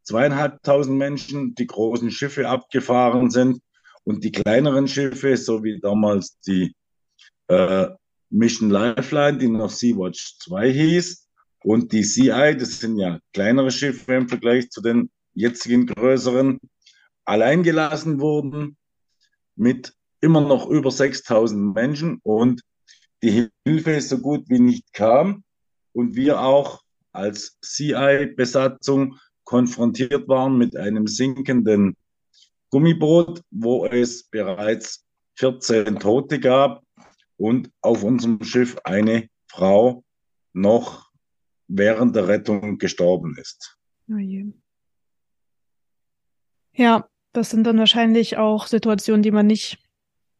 zweieinhalbtausend 0.04 0.98
Menschen, 0.98 1.56
die 1.56 1.68
großen 1.68 2.12
Schiffe 2.12 2.50
abgefahren 2.50 3.30
sind. 3.30 3.62
Und 4.04 4.24
die 4.24 4.32
kleineren 4.32 4.88
Schiffe, 4.88 5.38
so 5.38 5.64
wie 5.64 5.80
damals 5.80 6.40
die 6.40 6.76
äh, 7.48 7.88
Mission 8.30 8.72
Lifeline, 8.72 9.38
die 9.38 9.48
noch 9.48 9.70
Sea-Watch 9.70 10.40
2 10.40 10.72
hieß, 10.72 11.28
und 11.64 11.92
die 11.92 12.02
CI, 12.02 12.56
das 12.58 12.80
sind 12.80 12.98
ja 12.98 13.20
kleinere 13.34 13.72
Schiffe 13.72 14.16
im 14.16 14.28
Vergleich 14.28 14.70
zu 14.72 14.82
den 14.82 15.12
jetzigen 15.34 15.86
größeren, 15.86 16.60
allein 17.24 17.64
gelassen 17.64 18.20
wurden 18.20 18.78
mit 19.56 19.94
immer 20.22 20.42
noch 20.42 20.68
über 20.68 20.90
6000 20.90 21.76
Menschen. 21.76 22.20
Und 22.24 22.62
die 23.24 23.50
Hilfe 23.66 24.02
so 24.02 24.20
gut 24.20 24.50
wie 24.50 24.60
nicht 24.60 24.94
kam 24.94 25.44
und 25.94 26.16
wir 26.16 26.42
auch 26.42 26.84
als 27.12 27.58
CI-Besatzung 27.62 29.18
konfrontiert 29.44 30.28
waren 30.28 30.58
mit 30.58 30.78
einem 30.78 31.08
sinkenden 31.08 31.96
Gummiboot, 32.70 33.42
wo 33.52 33.86
es 33.86 34.24
bereits 34.24 35.06
14 35.36 36.00
Tote 36.00 36.40
gab 36.40 36.84
und 37.38 37.70
auf 37.82 38.04
unserem 38.04 38.44
Schiff 38.44 38.78
eine 38.84 39.28
Frau 39.48 40.04
noch 40.54 41.12
während 41.68 42.16
der 42.16 42.28
Rettung 42.28 42.78
gestorben 42.78 43.36
ist. 43.38 43.78
Oh 44.10 44.18
ja, 46.74 47.10
das 47.34 47.50
sind 47.50 47.66
dann 47.66 47.78
wahrscheinlich 47.78 48.38
auch 48.38 48.68
Situationen, 48.68 49.24
die 49.24 49.32
man 49.32 49.48
nicht, 49.48 49.80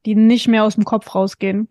die 0.06 0.16
nicht 0.16 0.48
mehr 0.48 0.64
aus 0.64 0.76
dem 0.76 0.86
Kopf 0.86 1.14
rausgehen. 1.14 1.68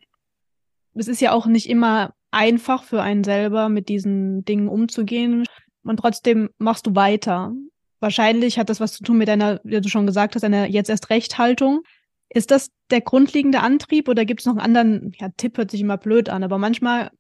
Es 0.95 1.09
ist 1.09 1.21
ja 1.21 1.33
auch 1.33 1.47
nicht 1.47 1.69
immer 1.69 2.15
einfach 2.31 2.85
für 2.85 3.03
einen 3.03 3.25
selber, 3.25 3.69
mit 3.69 3.89
diesen 3.89 4.45
Dingen 4.45 4.69
umzugehen. 4.69 5.45
Und 5.83 5.99
trotzdem 5.99 6.51
machst 6.59 6.87
du 6.87 6.95
weiter. 6.95 7.53
Wahrscheinlich 8.01 8.59
hat 8.59 8.71
das 8.71 8.81
was 8.81 8.93
zu 8.93 9.03
tun 9.03 9.19
mit 9.19 9.29
deiner, 9.29 9.61
wie 9.65 9.81
du 9.81 9.89
schon 9.89 10.07
gesagt 10.07 10.35
hast, 10.35 10.45
einer 10.45 10.67
jetzt 10.67 10.91
erst 10.91 11.11
Rechthaltung. 11.11 11.83
Ist 12.29 12.51
das 12.51 12.71
der 12.91 13.01
grundlegende 13.01 13.61
Antrieb 13.61 14.09
oder 14.09 14.25
gibt 14.25 14.41
es 14.41 14.47
noch 14.47 14.55
einen 14.57 14.77
anderen, 14.77 15.13
ja, 15.19 15.29
Tipp 15.37 15.59
hört 15.59 15.71
sich 15.71 15.81
immer 15.81 15.99
blöd 15.99 16.29
an, 16.29 16.45
aber 16.45 16.59
manchmal 16.59 17.11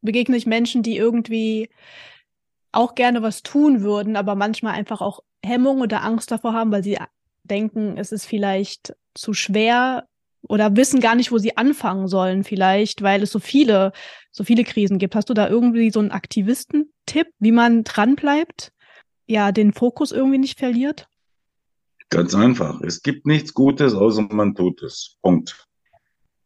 begegne 0.00 0.36
ich 0.36 0.46
Menschen, 0.46 0.82
die 0.82 0.96
irgendwie 0.96 1.68
auch 2.72 2.94
gerne 2.94 3.22
was 3.22 3.42
tun 3.42 3.82
würden, 3.82 4.16
aber 4.16 4.34
manchmal 4.34 4.74
einfach 4.74 5.00
auch 5.00 5.20
Hemmung 5.44 5.80
oder 5.80 6.02
Angst 6.02 6.30
davor 6.30 6.52
haben, 6.52 6.72
weil 6.72 6.84
sie 6.84 6.98
denken, 7.44 7.96
es 7.96 8.12
ist 8.12 8.26
vielleicht 8.26 8.94
zu 9.14 9.32
schwer 9.34 10.07
oder 10.42 10.76
wissen 10.76 11.00
gar 11.00 11.14
nicht, 11.14 11.32
wo 11.32 11.38
sie 11.38 11.56
anfangen 11.56 12.08
sollen, 12.08 12.44
vielleicht, 12.44 13.02
weil 13.02 13.22
es 13.22 13.30
so 13.30 13.38
viele, 13.38 13.92
so 14.30 14.44
viele 14.44 14.64
Krisen 14.64 14.98
gibt. 14.98 15.14
Hast 15.14 15.28
du 15.30 15.34
da 15.34 15.48
irgendwie 15.48 15.90
so 15.90 16.00
einen 16.00 16.10
Aktivistentipp, 16.10 17.28
wie 17.38 17.52
man 17.52 17.84
dranbleibt? 17.84 18.72
Ja, 19.26 19.52
den 19.52 19.72
Fokus 19.72 20.12
irgendwie 20.12 20.38
nicht 20.38 20.58
verliert? 20.58 21.08
Ganz 22.10 22.34
einfach. 22.34 22.80
Es 22.80 23.02
gibt 23.02 23.26
nichts 23.26 23.52
Gutes, 23.52 23.94
außer 23.94 24.22
man 24.30 24.54
tut 24.54 24.82
es. 24.82 25.16
Punkt. 25.22 25.66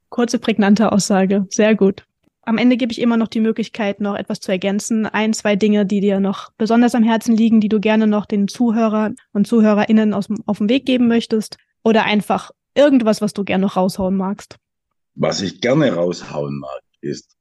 Kurze, 0.09 0.39
prägnante 0.39 0.91
Aussage. 0.91 1.47
Sehr 1.51 1.75
gut. 1.75 2.05
Am 2.45 2.59
Ende 2.59 2.77
gebe 2.77 2.91
ich 2.91 3.01
immer 3.01 3.17
noch 3.17 3.29
die 3.29 3.41
Möglichkeit, 3.41 4.01
noch 4.01 4.17
etwas 4.17 4.41
zu 4.41 4.51
ergänzen. 4.51 5.07
Ein, 5.07 5.33
zwei 5.33 5.55
Dinge, 5.55 5.87
die 5.87 6.01
dir 6.01 6.19
noch 6.19 6.51
besonders 6.59 6.97
am 6.97 7.05
Herzen 7.05 7.37
liegen, 7.37 7.61
die 7.61 7.69
du 7.69 7.79
gerne 7.79 8.09
noch 8.09 8.27
den 8.27 8.49
Zuhörer 8.49 9.13
und 9.33 9.47
ZuhörerInnen 9.47 10.13
aus, 10.13 10.27
auf 10.47 10.59
den 10.59 10.69
Weg 10.69 10.85
geben 10.85 11.07
möchtest. 11.07 11.57
Oder 11.85 12.05
einfach 12.05 12.51
irgendwas, 12.75 13.21
was 13.21 13.33
du 13.33 13.45
gerne 13.45 13.67
noch 13.67 13.77
raushauen 13.77 14.17
magst. 14.17 14.57
Was 15.15 15.43
ich 15.43 15.61
gerne 15.61 15.95
raushauen 15.95 16.59
mag, 16.59 16.81
ist, 17.01 17.37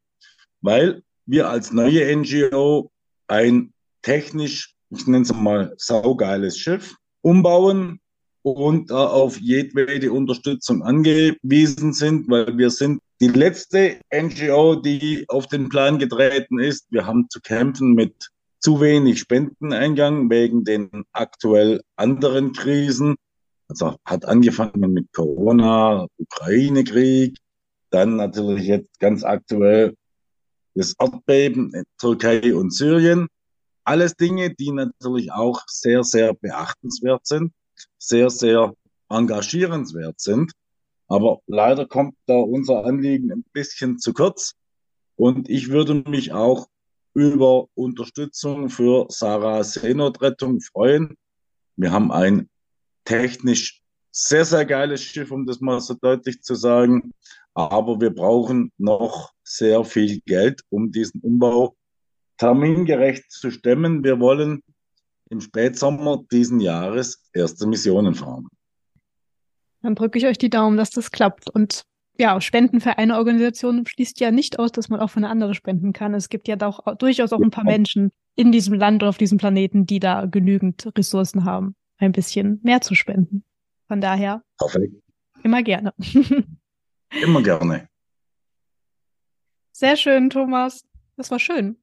weil 0.62 1.04
wir 1.26 1.50
als 1.50 1.72
neue 1.72 2.16
NGO 2.16 2.92
ein 3.28 3.74
technisch, 4.04 4.76
ich 4.92 5.08
nenne 5.08 5.24
es 5.24 5.34
mal, 5.34 5.74
saugeiles 5.78 6.58
Schiff 6.58 6.96
umbauen 7.22 8.00
und 8.44 8.90
da 8.90 9.08
auf 9.08 9.40
jedwede 9.40 10.12
Unterstützung 10.12 10.84
angewiesen 10.84 11.94
sind, 11.94 12.30
weil 12.30 12.58
wir 12.58 12.70
sind 12.70 13.02
die 13.20 13.28
letzte 13.28 14.02
NGO, 14.14 14.76
die 14.76 15.26
auf 15.28 15.48
den 15.48 15.70
Plan 15.70 16.00
getreten 16.00 16.60
ist. 16.60 16.88
Wir 16.90 17.06
haben 17.06 17.30
zu 17.30 17.40
kämpfen 17.40 17.94
mit 17.94 18.30
zu 18.60 18.82
wenig 18.82 19.20
Spendeneingang 19.20 20.30
wegen 20.30 20.64
den 20.64 20.90
aktuell 21.14 21.82
anderen 21.96 22.54
Krisen. 22.54 23.16
Also 23.68 23.96
hat 24.06 24.26
angefangen 24.26 24.92
mit 24.92 25.12
Corona, 25.14 26.08
Ukraine-Krieg, 26.18 27.38
dann 27.90 28.18
natürlich 28.18 28.66
jetzt 28.66 29.00
ganz 29.00 29.24
aktuell 29.24 29.96
das 30.76 30.96
Erdbeben 31.00 31.74
in 31.74 31.84
Türkei 32.00 32.56
und 32.56 32.74
Syrien. 32.74 33.28
Alles 33.84 34.16
Dinge, 34.16 34.54
die 34.54 34.72
natürlich 34.72 35.32
auch 35.32 35.62
sehr, 35.68 36.04
sehr 36.04 36.34
beachtenswert 36.34 37.26
sind, 37.26 37.54
sehr, 37.98 38.30
sehr 38.30 38.76
engagierenswert 39.10 40.20
sind. 40.20 40.52
Aber 41.08 41.42
leider 41.48 41.86
kommt 41.86 42.16
da 42.26 42.36
unser 42.36 42.86
Anliegen 42.86 43.32
ein 43.32 43.44
bisschen 43.52 44.00
zu 44.00 44.14
kurz. 44.14 44.54
Und 45.16 45.50
ich 45.50 45.70
würde 45.70 45.96
mich 45.96 46.32
auch 46.32 46.68
über 47.14 47.68
Unterstützung 47.74 48.70
für 48.70 49.08
Sarah 49.10 49.64
Seenotrettung 49.64 50.62
freuen. 50.62 51.18
Wir 51.76 51.92
haben 51.92 52.12
ein 52.12 52.50
technisch 53.04 53.82
sehr, 54.12 54.46
sehr 54.46 54.66
geiles 54.66 55.02
Schiff, 55.02 55.32
um 55.32 55.46
das 55.46 55.60
mal 55.60 55.80
so 55.80 55.96
deutlich 55.96 56.42
zu 56.42 56.56
sagen. 56.56 57.12
Aber 57.54 58.00
wir 58.00 58.12
brauchen 58.12 58.72
noch 58.78 59.34
sehr 59.44 59.84
viel 59.84 60.22
Geld, 60.22 60.62
um 60.70 60.92
diesen 60.92 61.22
Umbau 61.22 61.76
termingerecht 62.42 63.32
zu 63.32 63.52
stemmen. 63.52 64.04
Wir 64.04 64.20
wollen 64.20 64.64
im 65.30 65.42
Spätsommer 65.42 66.24
diesen 66.32 66.60
Jahres 66.60 67.30
erste 67.34 67.68
Missionen 67.68 68.16
fahren. 68.16 68.48
Dann 69.84 69.94
drücke 69.94 70.18
ich 70.18 70.26
euch 70.26 70.40
die 70.40 70.50
Daumen, 70.50 70.76
dass 70.76 70.90
das 70.90 71.12
klappt. 71.12 71.52
Und 71.52 71.84
ja, 72.18 72.42
Spenden 72.42 72.82
für 72.82 72.98
eine 72.98 73.18
Organisation 73.18 73.86
schließt 73.86 74.20
ja 74.20 74.32
nicht 74.32 74.58
aus, 74.58 74.72
dass 74.72 74.90
man 74.90 75.00
auch 75.00 75.12
für 75.12 75.18
eine 75.18 75.30
andere 75.30 75.54
spenden 75.54 75.94
kann. 75.94 76.16
Es 76.16 76.30
gibt 76.30 76.48
ja 76.48 76.60
auch, 76.62 76.80
durchaus 76.98 77.32
auch 77.32 77.40
ein 77.40 77.52
paar 77.52 77.64
Menschen, 77.64 78.12
in 78.36 78.52
diesem 78.52 78.74
Land 78.74 79.04
oder 79.04 79.10
auf 79.10 79.20
diesem 79.20 79.38
Planeten, 79.38 79.86
die 79.86 80.00
da 80.00 80.26
genügend 80.26 80.92
Ressourcen 80.98 81.46
haben, 81.46 81.76
ein 81.98 82.12
bisschen 82.12 82.60
mehr 82.64 82.82
zu 82.82 82.96
spenden. 82.96 83.44
Von 83.88 84.02
daher. 84.02 84.42
Perfekt. 84.58 84.96
Immer 85.44 85.62
gerne. 85.62 85.94
Immer 87.22 87.44
gerne. 87.44 87.88
Sehr 89.74 89.96
schön, 89.96 90.32
Thomas. 90.32 90.84
Das 91.18 91.30
war 91.30 91.38
schön. 91.38 91.78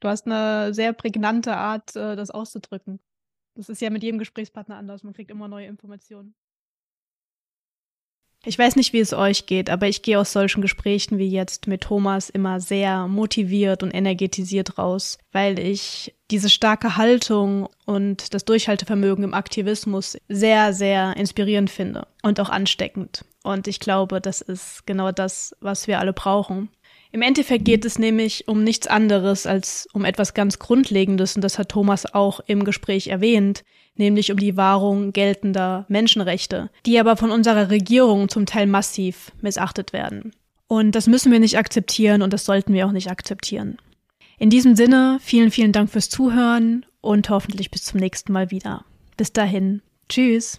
Du 0.00 0.08
hast 0.08 0.26
eine 0.26 0.74
sehr 0.74 0.92
prägnante 0.92 1.56
Art, 1.56 1.96
äh, 1.96 2.16
das 2.16 2.30
auszudrücken. 2.30 3.00
Das 3.54 3.68
ist 3.68 3.80
ja 3.80 3.90
mit 3.90 4.02
jedem 4.02 4.18
Gesprächspartner 4.18 4.76
anders. 4.76 5.02
Man 5.02 5.14
kriegt 5.14 5.30
immer 5.30 5.48
neue 5.48 5.66
Informationen. 5.66 6.34
Ich 8.46 8.58
weiß 8.58 8.76
nicht, 8.76 8.92
wie 8.92 9.00
es 9.00 9.14
euch 9.14 9.46
geht, 9.46 9.70
aber 9.70 9.88
ich 9.88 10.02
gehe 10.02 10.18
aus 10.18 10.32
solchen 10.32 10.60
Gesprächen 10.60 11.16
wie 11.16 11.30
jetzt 11.30 11.66
mit 11.66 11.80
Thomas 11.80 12.28
immer 12.28 12.60
sehr 12.60 13.08
motiviert 13.08 13.82
und 13.82 13.90
energetisiert 13.94 14.76
raus, 14.76 15.16
weil 15.32 15.58
ich 15.58 16.14
diese 16.30 16.50
starke 16.50 16.98
Haltung 16.98 17.70
und 17.86 18.34
das 18.34 18.44
Durchhaltevermögen 18.44 19.24
im 19.24 19.32
Aktivismus 19.32 20.18
sehr, 20.28 20.74
sehr 20.74 21.16
inspirierend 21.16 21.70
finde 21.70 22.06
und 22.22 22.38
auch 22.38 22.50
ansteckend. 22.50 23.24
Und 23.42 23.66
ich 23.66 23.80
glaube, 23.80 24.20
das 24.20 24.42
ist 24.42 24.86
genau 24.86 25.10
das, 25.10 25.56
was 25.60 25.86
wir 25.86 25.98
alle 25.98 26.12
brauchen. 26.12 26.68
Im 27.14 27.22
Endeffekt 27.22 27.64
geht 27.64 27.84
es 27.84 28.00
nämlich 28.00 28.48
um 28.48 28.64
nichts 28.64 28.88
anderes 28.88 29.46
als 29.46 29.86
um 29.92 30.04
etwas 30.04 30.34
ganz 30.34 30.58
Grundlegendes, 30.58 31.36
und 31.36 31.42
das 31.42 31.60
hat 31.60 31.68
Thomas 31.68 32.12
auch 32.12 32.40
im 32.48 32.64
Gespräch 32.64 33.06
erwähnt, 33.06 33.62
nämlich 33.94 34.32
um 34.32 34.36
die 34.36 34.56
Wahrung 34.56 35.12
geltender 35.12 35.86
Menschenrechte, 35.86 36.70
die 36.86 36.98
aber 36.98 37.16
von 37.16 37.30
unserer 37.30 37.70
Regierung 37.70 38.28
zum 38.28 38.46
Teil 38.46 38.66
massiv 38.66 39.30
missachtet 39.40 39.92
werden. 39.92 40.32
Und 40.66 40.96
das 40.96 41.06
müssen 41.06 41.30
wir 41.30 41.38
nicht 41.38 41.56
akzeptieren 41.56 42.20
und 42.20 42.32
das 42.32 42.44
sollten 42.44 42.72
wir 42.72 42.84
auch 42.84 42.90
nicht 42.90 43.12
akzeptieren. 43.12 43.78
In 44.36 44.50
diesem 44.50 44.74
Sinne, 44.74 45.18
vielen, 45.20 45.52
vielen 45.52 45.70
Dank 45.70 45.90
fürs 45.90 46.08
Zuhören 46.08 46.84
und 47.00 47.30
hoffentlich 47.30 47.70
bis 47.70 47.84
zum 47.84 48.00
nächsten 48.00 48.32
Mal 48.32 48.50
wieder. 48.50 48.84
Bis 49.16 49.32
dahin, 49.32 49.82
tschüss. 50.08 50.58